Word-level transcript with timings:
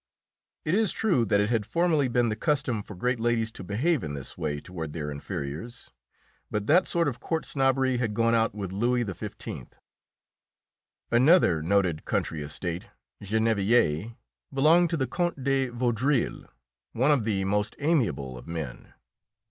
It 0.65 0.73
is 0.73 0.91
true 0.91 1.25
that 1.25 1.39
it 1.39 1.51
had 1.51 1.63
formerly 1.63 2.07
been 2.07 2.29
the 2.29 2.35
custom 2.35 2.81
for 2.81 2.95
great 2.95 3.19
ladies 3.19 3.51
to 3.51 3.63
behave 3.63 4.03
in 4.03 4.15
this 4.15 4.35
way 4.35 4.59
toward 4.59 4.93
their 4.93 5.11
inferiors, 5.11 5.91
but 6.49 6.65
that 6.65 6.87
sort 6.87 7.07
of 7.07 7.19
court 7.19 7.45
snobbery 7.45 7.97
had 7.97 8.15
gone 8.15 8.33
out 8.33 8.55
with 8.55 8.71
Louis 8.71 9.03
XV. 9.03 9.35
Another 11.11 11.61
noted 11.61 12.03
country 12.03 12.41
estate, 12.41 12.85
Gennevilliers, 13.21 14.15
belonged 14.51 14.89
to 14.89 14.97
the 14.97 15.05
Count 15.05 15.43
de 15.43 15.67
Vaudreuil, 15.69 16.45
one 16.93 17.11
of 17.11 17.23
the 17.23 17.43
most 17.45 17.75
amiable 17.77 18.39
of 18.39 18.47
men. 18.47 18.95